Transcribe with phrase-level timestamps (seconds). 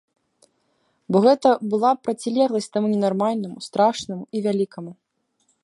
[1.15, 4.91] Бо гэта была б процілегласць таму ненармальнаму, страшнаму і вялікаму.